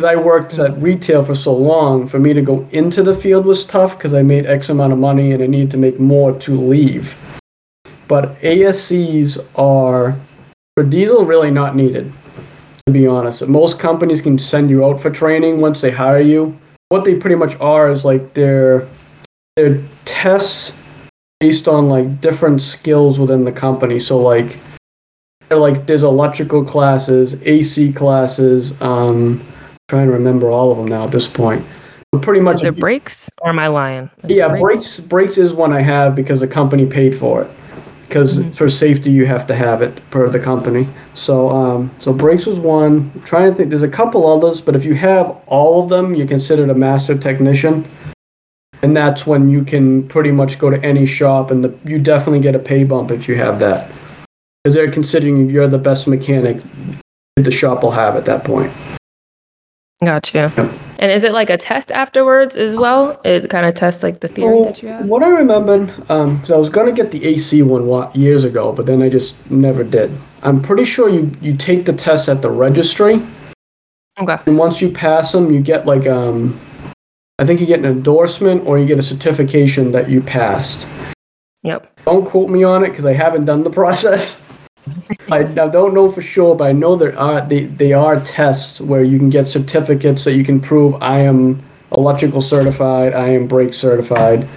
[0.05, 3.65] I worked at retail for so long, for me to go into the field was
[3.65, 6.61] tough because I made X amount of money and I needed to make more to
[6.61, 7.17] leave.
[8.09, 10.17] But ASEs are,
[10.77, 12.13] for diesel, really not needed,
[12.87, 13.47] to be honest.
[13.47, 16.59] Most companies can send you out for training once they hire you.
[16.89, 18.89] What they pretty much are is like they're,
[19.57, 20.75] they're tests
[21.41, 23.99] based on like different skills within the company.
[23.99, 24.59] So like,
[25.51, 29.45] like there's electrical classes, AC classes, um,
[29.93, 31.63] trying to remember all of them now at this point.
[32.13, 34.09] But pretty much, Is there if brakes or am I lying?
[34.25, 35.01] Is yeah, brakes.
[35.01, 37.51] Brakes is one I have because the company paid for it.
[38.13, 38.51] because mm-hmm.
[38.51, 40.87] for safety you have to have it per the company.
[41.15, 43.11] So um, so brakes was one.
[43.15, 46.15] I'm trying to think, there's a couple others, but if you have all of them,
[46.15, 47.87] you're considered a master technician,
[48.83, 52.41] and that's when you can pretty much go to any shop, and the, you definitely
[52.41, 53.91] get a pay bump if you have that,
[54.63, 56.61] because they're considering you're the best mechanic
[57.37, 58.71] the shop will have at that point.
[60.05, 60.53] Gotcha.
[60.57, 60.73] Yep.
[60.99, 63.21] And is it like a test afterwards as well?
[63.25, 65.07] It kind of tests like the theory well, that you have.
[65.07, 68.87] What I remembered, um, because I was gonna get the AC one years ago, but
[68.87, 70.17] then I just never did.
[70.43, 73.23] I'm pretty sure you you take the test at the registry.
[74.21, 74.37] Okay.
[74.47, 76.59] And once you pass them, you get like um,
[77.39, 80.87] I think you get an endorsement or you get a certification that you passed.
[81.63, 82.01] Yep.
[82.05, 84.45] Don't quote me on it because I haven't done the process.
[85.33, 89.03] I, don't know for sure, but I know there are they, they are tests where
[89.03, 91.63] you can get certificates that you can prove I am
[91.97, 94.49] electrical certified, I am brake certified.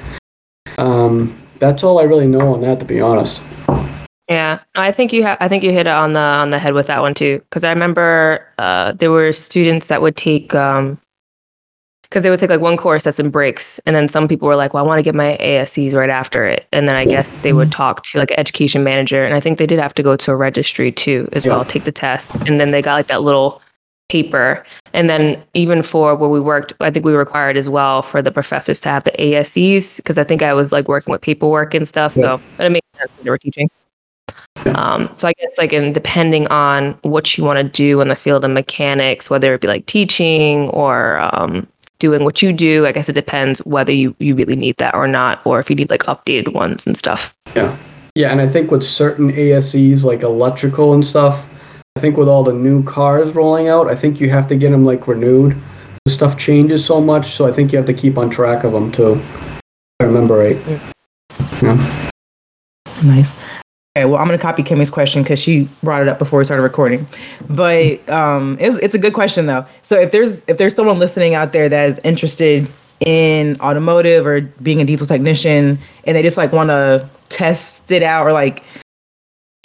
[0.78, 3.42] Um, that's all I really know on that, to be honest.
[4.30, 6.74] Yeah, I think you ha- I think you hit it on the on the head
[6.74, 7.40] with that one too.
[7.40, 11.00] Because I remember uh, there were students that would take um,
[12.10, 14.56] because they would take like one course that's in brakes and then some people were
[14.56, 16.68] like well i want to get my ASEs right after it.
[16.72, 19.58] And then i guess they would talk to like an education manager and i think
[19.58, 21.52] they did have to go to a registry too as yeah.
[21.52, 23.62] well take the test and then they got like that little
[24.08, 24.64] paper.
[24.94, 28.32] And then even for where we worked i think we required as well for the
[28.32, 31.88] professors to have the ASEs because i think i was like working with paperwork and
[31.88, 32.38] stuff yeah.
[32.38, 33.70] so it makes sense they were teaching.
[34.74, 38.16] Um, so I guess like in depending on what you want to do in the
[38.16, 41.68] field of mechanics, whether it be like teaching or um,
[42.06, 42.86] doing what you do.
[42.86, 45.76] I guess it depends whether you, you really need that or not, or if you
[45.76, 47.34] need like updated ones and stuff.
[47.56, 47.76] Yeah.
[48.14, 48.32] Yeah.
[48.32, 51.48] And I think with certain ASEs, like electrical and stuff,
[51.96, 54.70] I think with all the new cars rolling out, I think you have to get
[54.70, 55.60] them like renewed.
[56.06, 58.72] The stuff changes so much, so I think you have to keep on track of
[58.72, 59.20] them too.
[60.00, 60.58] I remember right.
[61.64, 62.12] Yeah.
[63.04, 63.34] Nice.
[63.98, 66.64] Okay, well, I'm gonna copy Kemi's question because she brought it up before we started
[66.64, 67.08] recording.
[67.50, 69.66] But um, it's it's a good question though.
[69.84, 72.68] So if there's if there's someone listening out there that is interested
[73.00, 78.04] in automotive or being a diesel technician, and they just like want to test it
[78.04, 78.66] out or like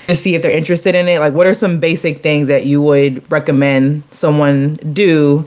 [0.07, 2.81] just see if they're interested in it, like what are some basic things that you
[2.81, 5.45] would recommend someone do?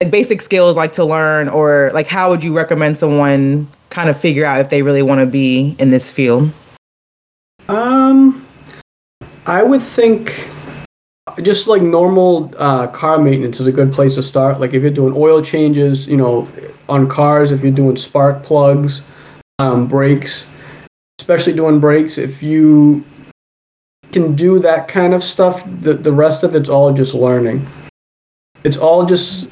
[0.00, 4.20] Like basic skills like to learn, or like how would you recommend someone kind of
[4.20, 6.52] figure out if they really want to be in this field?
[7.68, 8.46] Um,
[9.46, 10.48] I would think
[11.42, 14.60] just like normal uh, car maintenance is a good place to start.
[14.60, 16.48] Like if you're doing oil changes, you know,
[16.88, 19.02] on cars, if you're doing spark plugs,
[19.58, 20.46] um, brakes,
[21.20, 23.04] especially doing brakes, if you
[24.12, 27.66] can do that kind of stuff, the, the rest of it's all just learning.
[28.64, 29.48] It's all just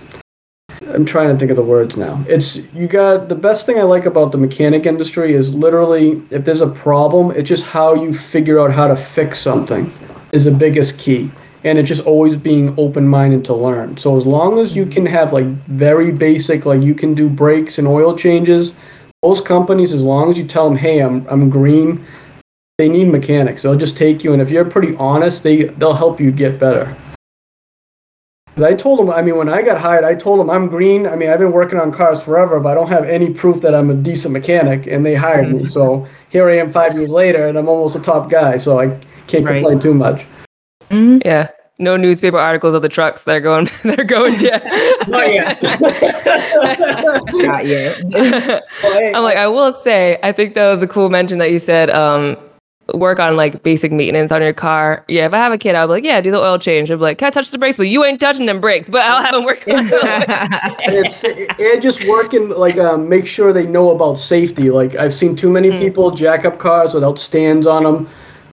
[0.92, 2.25] I'm trying to think of the words now.
[2.29, 6.44] It's you got the best thing I like about the mechanic industry is literally if
[6.44, 9.92] there's a problem, it's just how you figure out how to fix something
[10.33, 11.31] is the biggest key.
[11.64, 13.96] And it's just always being open minded to learn.
[13.96, 17.79] So as long as you can have like very basic, like you can do brakes
[17.79, 18.72] and oil changes,
[19.25, 22.07] most companies, as long as you tell them, hey, I'm I'm green,
[22.79, 23.62] they need mechanics.
[23.62, 26.96] They'll just take you and if you're pretty honest, they they'll help you get better.
[28.64, 31.07] I told him, I mean, when I got hired, I told them I'm green.
[31.07, 33.75] I mean, I've been working on cars forever, but I don't have any proof that
[33.75, 35.66] I'm a decent mechanic, and they hired me.
[35.66, 38.57] So here I am five years later, and I'm almost a top guy.
[38.57, 39.57] So I can't right.
[39.57, 40.25] complain too much.
[40.90, 41.19] Mm-hmm.
[41.25, 41.49] Yeah.
[41.79, 43.69] No newspaper articles of the trucks that are going.
[43.83, 44.64] They're going yet.
[45.09, 45.62] Not yet.
[47.35, 48.62] Not yet.
[49.14, 51.90] I'm like, I will say, I think that was a cool mention that you said.
[51.90, 52.38] Um,
[52.94, 55.05] work on like basic maintenance on your car.
[55.09, 56.90] Yeah, if I have a kid, I'll be like, yeah, do the oil change.
[56.90, 57.77] I'll be like, can I touch the brakes?
[57.77, 59.88] But you ain't touching them brakes, but I'll have them work on
[60.81, 64.70] it's and just working like um, make sure they know about safety.
[64.70, 65.79] Like I've seen too many mm.
[65.79, 68.09] people jack up cars without stands on them.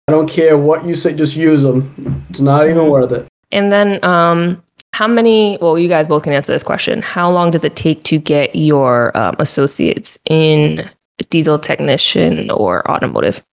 [0.07, 2.25] I don't care what you say, just use them.
[2.29, 2.91] It's not even mm.
[2.91, 3.27] worth it.
[3.51, 4.61] And then, um,
[4.93, 5.57] how many?
[5.61, 7.01] Well, you guys both can answer this question.
[7.01, 10.89] How long does it take to get your um, associates in
[11.29, 13.43] diesel technician or automotive?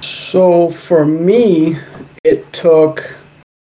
[0.00, 1.78] So for me,
[2.24, 3.16] it took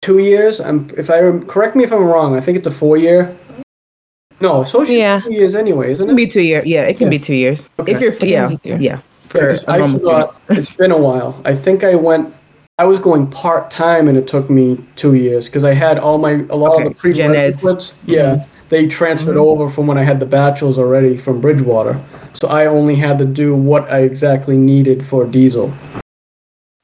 [0.02, 0.60] two years.
[0.60, 3.36] I'm, if I correct me if I'm wrong, I think it's a four year.
[4.40, 5.20] No, social yeah.
[5.20, 6.06] two years anyway, isn't it?
[6.06, 6.64] it can be two years.
[6.66, 7.10] Yeah, it can yeah.
[7.10, 7.68] be two years.
[7.78, 7.92] Okay.
[7.92, 9.00] If you're, yeah, yeah.
[9.22, 10.40] For yeah, I forgot.
[10.48, 11.40] it's been a while.
[11.44, 12.34] I think I went.
[12.78, 16.18] I was going part time, and it took me two years because I had all
[16.18, 16.86] my a lot okay.
[16.86, 17.94] of the prerequisites.
[18.06, 18.68] Yeah, mm-hmm.
[18.68, 19.40] they transferred mm-hmm.
[19.40, 22.00] over from when I had the bachelor's already from Bridgewater.
[22.34, 25.74] So I only had to do what I exactly needed for diesel.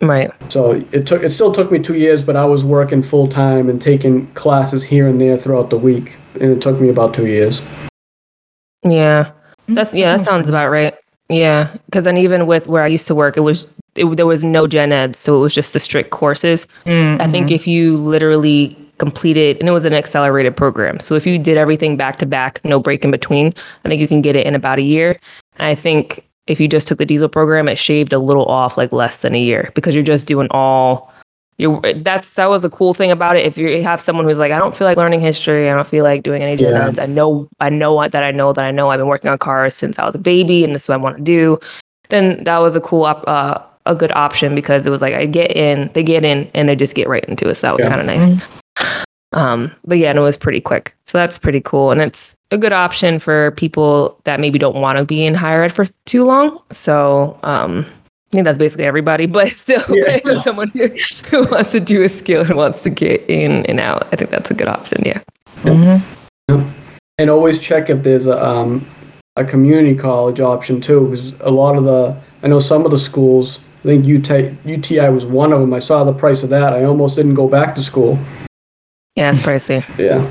[0.00, 0.30] Right.
[0.50, 3.68] So it took it still took me two years, but I was working full time
[3.68, 7.26] and taking classes here and there throughout the week, and it took me about two
[7.26, 7.62] years.
[8.82, 9.30] Yeah,
[9.68, 10.94] that's yeah, that sounds about right.
[11.30, 14.44] Yeah, because then even with where I used to work, it was it, there was
[14.44, 16.66] no gen ed, so it was just the strict courses.
[16.84, 17.22] Mm-hmm.
[17.22, 21.38] I think if you literally completed, and it was an accelerated program, so if you
[21.38, 23.54] did everything back to back, no break in between,
[23.84, 25.16] I think you can get it in about a year.
[25.56, 28.76] And I think if you just took the diesel program, it shaved a little off,
[28.76, 31.10] like less than a year, because you're just doing all.
[31.56, 33.46] You're, that's that was a cool thing about it.
[33.46, 36.02] If you have someone who's like, I don't feel like learning history, I don't feel
[36.02, 36.88] like doing any gen Yeah.
[36.88, 36.98] eds.
[36.98, 38.90] I know, I know what that I know that I know.
[38.90, 41.02] I've been working on cars since I was a baby, and this is what I
[41.02, 41.58] want to do.
[42.08, 45.26] Then that was a cool op- uh, a good option because it was like I
[45.26, 47.54] get in, they get in, and they just get right into it.
[47.54, 47.88] So that was Yeah.
[47.88, 48.48] kind of nice.
[49.34, 50.96] Um, but yeah, and it was pretty quick.
[51.04, 51.90] So that's pretty cool.
[51.90, 55.62] And it's a good option for people that maybe don't want to be in higher
[55.62, 56.60] ed for too long.
[56.70, 60.18] So um, I think that's basically everybody, but still Yeah.
[60.24, 60.88] for someone who,
[61.30, 64.30] who wants to do a skill and wants to get in and out, I think
[64.30, 65.02] that's a good option.
[65.04, 65.20] Yeah.
[65.62, 66.02] Mhm.
[67.18, 68.86] And always check if there's a um,
[69.36, 72.98] a community college option too, because a lot of the I know some of the
[72.98, 73.58] schools.
[73.80, 75.74] I think UTI, UTI was one of them.
[75.74, 76.72] I saw the price of that.
[76.72, 78.18] I almost didn't go back to school.
[79.16, 79.84] Yeah, it's pricey.
[79.98, 80.28] Yeah,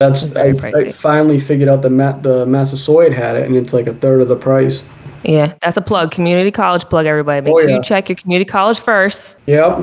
[0.00, 3.72] that's It's I, I finally figured out the Ma- the Massasoit had it, and it's
[3.72, 4.82] like a third of the price.
[5.24, 6.10] Yeah, that's a plug.
[6.12, 7.40] Community college plug, everybody.
[7.42, 7.76] Make Oh, sure yeah.
[7.76, 9.78] you check your community college first Yep.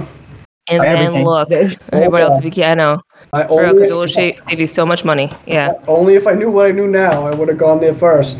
[0.70, 1.26] and then Everything.
[1.26, 1.52] look.
[1.92, 3.02] Everybody else, be I know.
[3.34, 5.30] I For real, only, because it will save you so much money.
[5.46, 5.74] Yeah.
[5.88, 8.38] only if I knew what I knew now, I would have gone there first.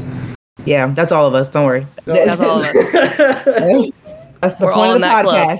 [0.64, 1.50] Yeah, that's all of us.
[1.50, 1.86] Don't worry.
[2.06, 2.92] That's all of us.
[2.92, 3.90] That's,
[4.42, 5.60] that's the We're all point of the that club.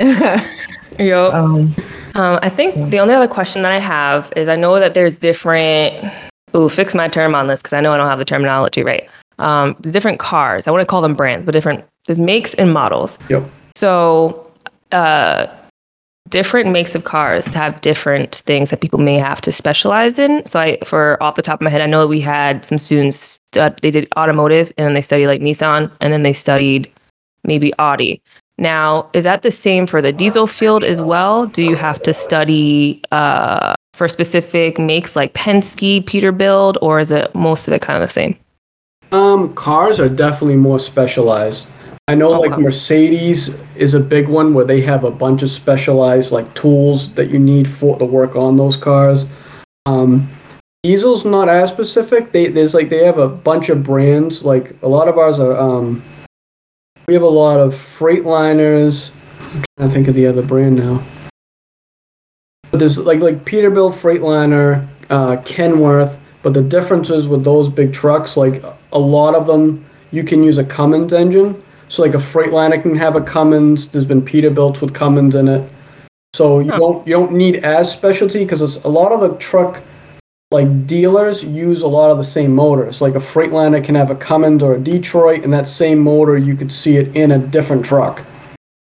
[0.00, 0.56] Yeah.
[0.98, 1.30] Yo.
[1.32, 1.74] um,
[2.14, 5.18] Um, I think the only other question that I have is I know that there's
[5.18, 6.12] different.
[6.54, 9.08] Ooh, fix my term on this because I know I don't have the terminology right.
[9.38, 10.68] Um, there's different cars.
[10.68, 11.84] I want to call them brands, but different.
[12.06, 13.18] There's makes and models.
[13.28, 13.50] Yep.
[13.74, 14.52] So,
[14.92, 15.48] uh,
[16.28, 20.46] different makes of cars have different things that people may have to specialize in.
[20.46, 23.40] So, I, for off the top of my head, I know we had some students.
[23.50, 26.88] Stud, they did automotive, and then they studied like Nissan, and then they studied
[27.42, 28.22] maybe Audi.
[28.58, 31.46] Now, is that the same for the diesel field as well?
[31.46, 37.34] Do you have to study uh, for specific makes like Penske, Peterbilt, or is it
[37.34, 38.36] most of it kind of the same?
[39.12, 41.66] Um, cars are definitely more specialized.
[42.06, 46.32] I know like Mercedes is a big one where they have a bunch of specialized
[46.32, 49.24] like tools that you need for to work on those cars.
[49.86, 50.30] Um,
[50.82, 52.32] diesel's not as specific.
[52.32, 54.44] They there's like they have a bunch of brands.
[54.44, 55.56] Like a lot of ours are.
[55.56, 56.04] Um,
[57.06, 59.10] we have a lot of Freightliners.
[59.40, 61.04] I'm trying to think of the other brand now.
[62.70, 66.18] But there's like like Peterbilt, Freightliner, uh, Kenworth.
[66.42, 68.62] But the differences with those big trucks, like
[68.92, 71.62] a lot of them, you can use a Cummins engine.
[71.88, 73.86] So like a Freightliner can have a Cummins.
[73.86, 75.70] There's been Peterbilts with Cummins in it.
[76.34, 79.82] So you don't you don't need as specialty because a lot of the truck
[80.54, 83.00] like dealers use a lot of the same motors.
[83.02, 86.54] Like a Freightliner can have a Cummins or a Detroit, and that same motor you
[86.56, 88.24] could see it in a different truck.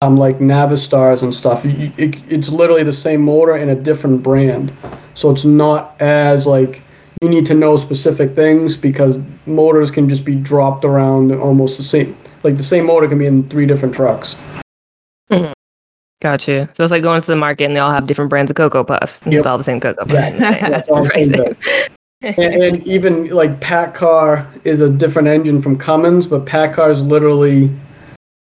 [0.00, 1.64] Um, like Navistars and stuff.
[1.64, 4.72] You- It, it's literally the same motor in a different brand.
[5.14, 6.82] So it's not as like
[7.20, 11.82] you need to know specific things because motors can just be dropped around almost the
[11.82, 12.16] same.
[12.44, 14.36] Like the same motor can be in three different trucks.
[16.20, 16.68] Got you.
[16.74, 18.82] So it's like going to the market and they all have different brands of Cocoa
[18.82, 19.22] Puffs.
[19.24, 19.34] Yep.
[19.34, 20.12] It's all the same Cocoa Puffs.
[20.12, 20.26] Yeah.
[20.64, 21.88] and the same all the same
[22.20, 27.70] and, and even like PACCAR is a different engine from Cummins, but PACCAR is literally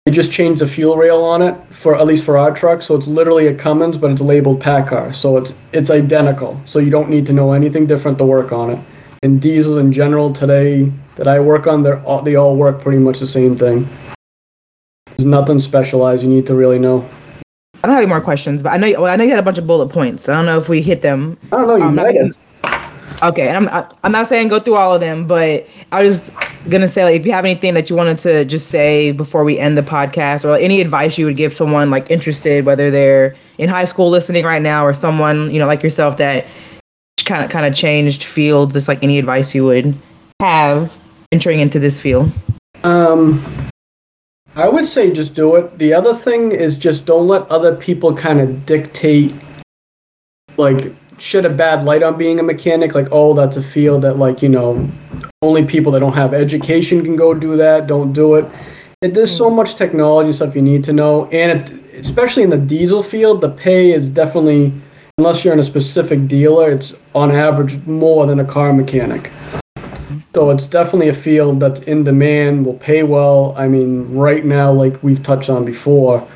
[0.06, 2.94] they just changed the fuel rail on it for at least for our truck, so
[2.96, 6.62] it's literally a Cummins, but it's labeled PACCAR, so it's it's identical.
[6.66, 8.80] So you don't need to know anything different to work on it.
[9.24, 12.98] And diesels in general today that I work on, they're all, they all work pretty
[13.00, 13.88] much the same thing.
[15.06, 17.10] There's nothing specialized you need to really know.
[17.84, 19.43] I don't have any more questions, but I know well, I know you had a
[19.43, 20.30] bunch of bullet points.
[20.30, 21.38] I don't know if we hit them.
[21.52, 21.76] I don't know.
[21.76, 22.38] You Um, might have.
[23.22, 26.32] Okay, and I'm I, I'm not saying go through all of them, but I was
[26.69, 29.60] gonna say like if you have anything that you wanted to just say before we
[29.60, 33.67] end the podcast, or any advice you would give someone like interested, whether they're in
[33.69, 36.46] high school listening right now, or someone you know like yourself that
[37.26, 38.74] kind of kind of changed fields.
[38.74, 39.93] Just like any advice you would
[40.39, 40.98] have
[41.34, 42.32] entering into this field.
[42.86, 43.43] Um,
[44.56, 45.80] I would say just do it.
[45.80, 49.34] The other thing is just don't let other people kind of dictate,
[50.58, 52.94] like, shed a bad light on being a mechanic.
[52.94, 54.88] Like, oh, that's a field that, like, you know,
[55.42, 57.88] only people that don't have education can go do that.
[57.88, 58.46] Don't do it.
[59.02, 59.56] And there's so hmm.
[59.56, 63.50] much technology stuff you need to know, and it, especially in the diesel field, the
[63.50, 64.72] pay is definitely,
[65.18, 69.32] unless you're in a specific dealer, it's on average more than a car mechanic.
[70.36, 73.54] So it's definitely a field that's in demand, will pay well.
[73.56, 76.28] I mean, right now, like we've touched on before,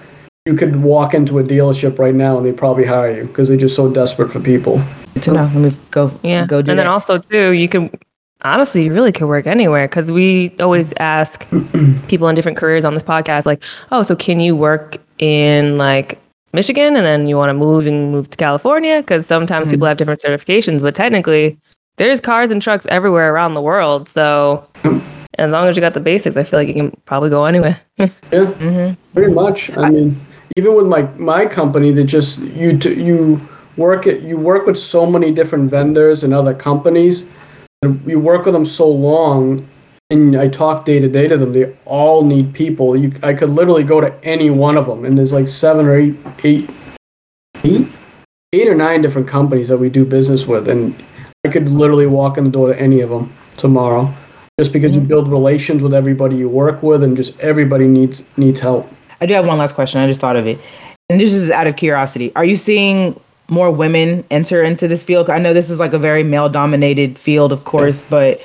[0.45, 3.57] you could walk into a dealership right now and they probably hire you because they're
[3.57, 4.81] just so desperate for people.
[5.15, 5.43] Good to know.
[5.43, 6.17] Let me go.
[6.23, 6.45] Yeah.
[6.45, 6.83] Go do and that.
[6.83, 7.89] then also too, you can
[8.43, 11.47] honestly, you really could work anywhere because we always ask
[12.07, 16.19] people in different careers on this podcast, like, oh, so can you work in like
[16.53, 19.01] Michigan and then you want to move and move to California?
[19.01, 19.73] Because sometimes mm-hmm.
[19.73, 21.57] people have different certifications, but technically,
[21.97, 24.07] there's cars and trucks everywhere around the world.
[24.07, 24.67] So
[25.37, 27.79] as long as you got the basics, I feel like you can probably go anywhere.
[27.97, 29.13] yeah, mm-hmm.
[29.13, 29.75] pretty much.
[29.75, 30.19] I mean,
[30.55, 34.77] even with my my company, that just you t- you work at you work with
[34.77, 37.25] so many different vendors and other companies.
[37.83, 39.67] You work with them so long,
[40.09, 41.53] and I talk day to day to them.
[41.53, 42.95] They all need people.
[42.95, 45.95] You, I could literally go to any one of them, and there's like seven or
[45.95, 46.69] eight, eight,
[47.63, 47.87] eight,
[48.53, 50.95] eight or nine different companies that we do business with, and
[51.47, 54.13] I could literally walk in the door to any of them tomorrow
[54.59, 55.07] just because you mm-hmm.
[55.07, 58.89] build relations with everybody you work with and just everybody needs needs help.
[59.21, 60.01] I do have one last question.
[60.01, 60.59] I just thought of it.
[61.09, 62.35] And this is out of curiosity.
[62.35, 63.17] Are you seeing
[63.47, 65.29] more women enter into this field?
[65.29, 68.41] I know this is like a very male dominated field, of course, but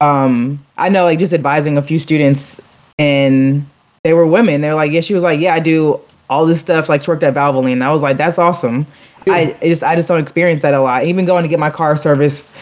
[0.00, 2.60] um, I know like just advising a few students
[2.98, 3.64] and
[4.02, 4.60] they were women.
[4.60, 7.24] They're like, yeah, she was like, yeah, I do all this stuff, like she worked
[7.24, 7.72] at Valvoline.
[7.72, 8.86] And I was like, that's awesome.
[9.26, 11.04] I just I just don't experience that a lot.
[11.04, 12.54] Even going to get my car serviced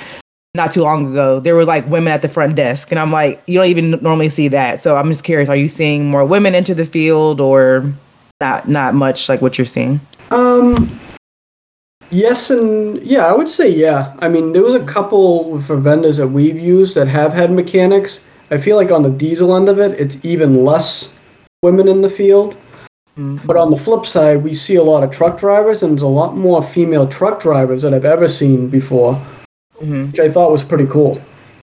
[0.54, 3.40] not too long ago, there were like women at the front desk, and I'm like,
[3.46, 4.82] you don't even normally see that.
[4.82, 7.92] So I'm just curious, are you seeing more women enter the field, or
[8.40, 10.00] not not much like what you're seeing?
[10.30, 10.98] Um,
[12.10, 14.16] yes and yeah, I would say yeah.
[14.18, 18.20] I mean, there was a couple for vendors that we've used that have had mechanics.
[18.50, 21.10] I feel like on the diesel end of it, it's even less
[21.62, 22.56] women in the field.
[23.18, 23.46] Mm-hmm.
[23.46, 26.06] But on the flip side, we see a lot of truck drivers, and there's a
[26.06, 29.20] lot more female truck drivers that I've ever seen before
[29.80, 30.06] mm-hmm.
[30.06, 31.20] which I thought was pretty cool.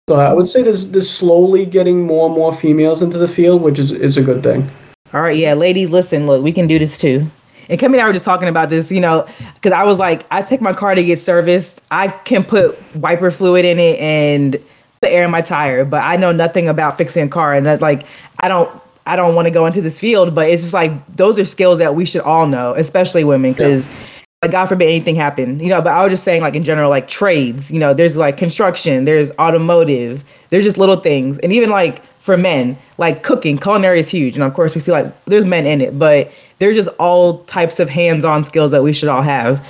[0.09, 3.61] So I would say there's, there's slowly getting more and more females into the field,
[3.61, 4.69] which is, is a good thing.
[5.13, 7.29] All right, yeah, ladies, listen, look, we can do this too.
[7.69, 10.25] And Kemi and I were just talking about this, you know, because I was like,
[10.31, 11.81] I take my car to get serviced.
[11.91, 14.53] I can put wiper fluid in it and
[15.01, 17.53] put air in my tire, but I know nothing about fixing a car.
[17.53, 18.07] And that, like,
[18.39, 18.71] I don't,
[19.09, 21.79] I don't want to go into this field, but it's just like those are skills
[21.79, 23.87] that we should all know, especially women, because.
[23.87, 23.95] Yeah
[24.41, 26.89] like God forbid anything happen, you know, but I was just saying like in general,
[26.89, 31.39] like trades, you know, there's like construction, there's automotive, there's just little things.
[31.39, 34.35] And even like for men, like cooking, culinary is huge.
[34.35, 37.81] And of course we see like there's men in it, but there's just all types
[37.81, 39.65] of hands-on skills that we should all have.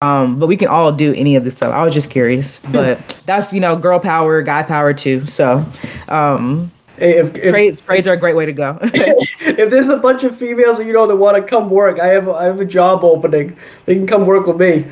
[0.00, 1.72] Um, but we can all do any of this stuff.
[1.74, 5.26] I was just curious, but that's, you know, girl power, guy power too.
[5.26, 5.64] So,
[6.08, 8.78] um, if, if trades, trades are a great way to go.
[8.82, 12.28] if there's a bunch of females you know that want to come work, I have
[12.28, 13.56] I have a job opening.
[13.86, 14.86] They can come work with me.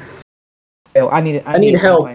[0.95, 2.07] I need I, I need, need help.
[2.09, 2.15] I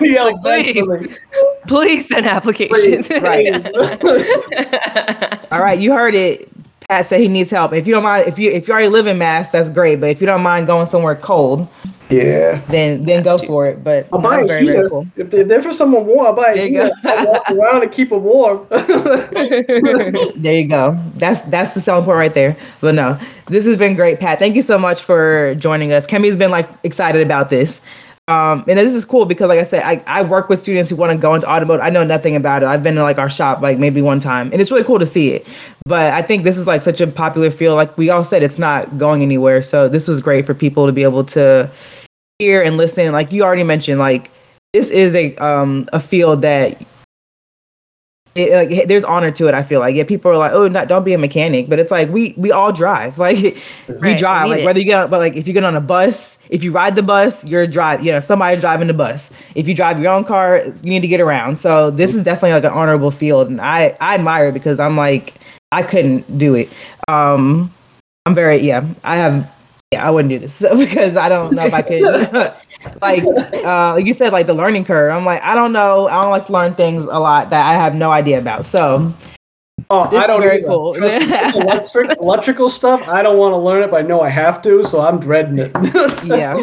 [0.00, 0.40] need help.
[0.40, 1.18] Please,
[1.66, 3.08] please send applications.
[3.08, 3.66] Please, right.
[5.50, 6.48] All right, you heard it.
[6.88, 7.74] Pat said he needs help.
[7.74, 10.00] If you don't mind, if you if you already live in Mass, that's great.
[10.00, 11.68] But if you don't mind going somewhere cold,
[12.08, 12.62] yeah.
[12.68, 13.84] Then then go for it.
[13.84, 15.06] But I'll buy very, very cool.
[15.16, 16.90] If they're, for someone warm, I'll buy a heater.
[17.04, 18.66] I'll walk around and keep them warm.
[18.70, 20.98] there you go.
[21.16, 22.56] That's that's the selling point right there.
[22.80, 24.38] But no, this has been great, Pat.
[24.38, 26.06] Thank you so much for joining us.
[26.06, 27.82] Kemi's been like excited about this.
[28.28, 30.96] Um, and this is cool because, like I said, I, I work with students who
[30.96, 31.82] want to go into automotive.
[31.82, 32.66] I know nothing about it.
[32.66, 35.06] I've been to like our shop like maybe one time, and it's really cool to
[35.06, 35.46] see it.
[35.86, 37.76] But I think this is like such a popular field.
[37.76, 39.62] Like we all said, it's not going anywhere.
[39.62, 41.70] So this was great for people to be able to
[42.38, 43.10] hear and listen.
[43.12, 44.30] Like you already mentioned, like
[44.74, 46.80] this is a um a field that
[48.38, 49.54] it, like there's honor to it.
[49.54, 51.90] I feel like yeah, people are like, oh, not don't be a mechanic, but it's
[51.90, 53.18] like we we all drive.
[53.28, 53.58] Like
[53.88, 54.48] right, we drive.
[54.48, 54.64] Like it.
[54.64, 57.02] whether you get, but like if you get on a bus, if you ride the
[57.02, 58.02] bus, you're drive.
[58.02, 59.30] You know, somebody's driving the bus.
[59.54, 61.58] If you drive your own car, you need to get around.
[61.58, 64.96] So this is definitely like an honorable field, and I I admire it because I'm
[64.96, 65.34] like
[65.72, 66.70] I couldn't do it.
[67.08, 67.74] Um,
[68.24, 68.86] I'm very yeah.
[69.04, 69.50] I have
[69.92, 72.02] yeah, I wouldn't do this because I don't know if I could.
[73.00, 75.12] like, uh, like you said, like the learning curve.
[75.12, 76.08] I'm like, I don't know.
[76.08, 78.66] I don't like to learn things a lot that I have no idea about.
[78.66, 79.14] So,
[79.88, 80.66] oh, I don't very either.
[80.66, 80.94] cool.
[80.94, 83.06] electric, electrical stuff.
[83.08, 85.58] I don't want to learn it, but I know I have to, so I'm dreading
[85.58, 85.72] it.
[86.24, 86.54] yeah.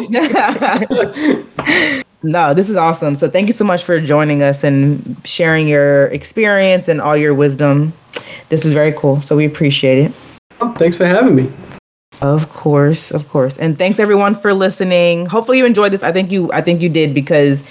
[2.22, 3.16] no, this is awesome.
[3.16, 7.34] So, thank you so much for joining us and sharing your experience and all your
[7.34, 7.92] wisdom.
[8.50, 9.20] This is very cool.
[9.20, 10.12] So, we appreciate it.
[10.76, 11.52] Thanks for having me.
[12.22, 13.58] Of course, of course.
[13.58, 15.26] And thanks everyone for listening.
[15.26, 16.02] Hopefully you enjoyed this.
[16.02, 17.62] I think you I think you did because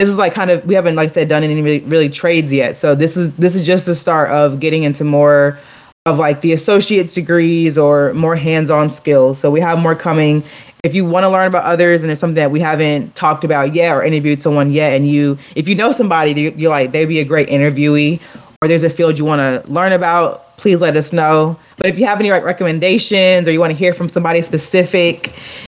[0.00, 2.52] this is like kind of we haven't like I said done any really, really trades
[2.52, 2.76] yet.
[2.76, 5.58] So this is this is just the start of getting into more
[6.06, 9.38] of like the associate's degrees or more hands-on skills.
[9.38, 10.44] So we have more coming.
[10.82, 13.74] If you want to learn about others and it's something that we haven't talked about
[13.74, 17.20] yet or interviewed someone yet, and you if you know somebody you're like they'd be
[17.20, 18.20] a great interviewee,
[18.64, 21.58] or there's a field you want to learn about, please let us know.
[21.76, 25.34] But if you have any like recommendations or you want to hear from somebody specific,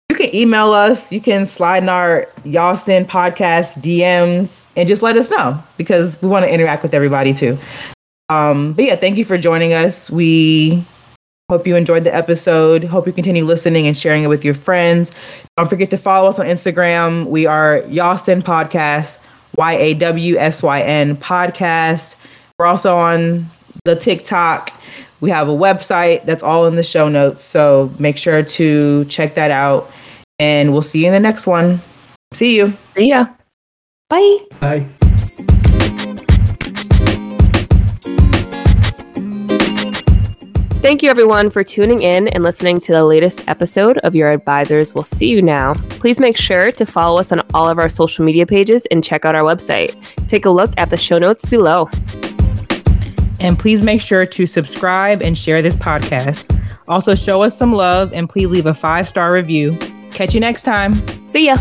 [0.08, 1.10] you can email us.
[1.10, 6.28] You can slide in our Yawsyn podcast DMs and just let us know because we
[6.28, 7.58] want to interact with everybody too.
[8.28, 10.08] Um, but yeah, thank you for joining us.
[10.08, 10.84] We
[11.50, 12.84] hope you enjoyed the episode.
[12.84, 15.10] Hope you continue listening and sharing it with your friends.
[15.56, 17.26] Don't forget to follow us on Instagram.
[17.26, 19.18] We are Yawsyn Podcast,
[19.56, 22.14] Y A W S Y N Podcast.
[22.58, 23.50] We're also on
[23.84, 24.72] the TikTok.
[25.20, 27.44] We have a website that's all in the show notes.
[27.44, 29.90] So make sure to check that out.
[30.38, 31.82] And we'll see you in the next one.
[32.32, 32.72] See you.
[32.94, 33.26] See ya.
[34.08, 34.38] Bye.
[34.58, 34.86] Bye.
[40.80, 44.94] Thank you, everyone, for tuning in and listening to the latest episode of Your Advisors
[44.94, 45.74] Will See You Now.
[45.90, 49.26] Please make sure to follow us on all of our social media pages and check
[49.26, 49.94] out our website.
[50.28, 51.90] Take a look at the show notes below.
[53.40, 56.52] And please make sure to subscribe and share this podcast.
[56.88, 59.76] Also, show us some love and please leave a five star review.
[60.10, 60.94] Catch you next time.
[61.26, 61.56] See ya.